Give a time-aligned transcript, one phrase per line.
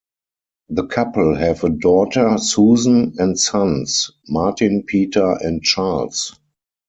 [0.69, 6.39] The couple have a daughter Susan, and sons; Martin, Peter and Charles.